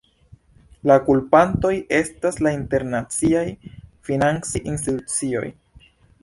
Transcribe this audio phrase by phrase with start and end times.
[0.91, 3.45] La kulpantoj estas la internaciaj
[4.09, 5.47] financaj institucioj.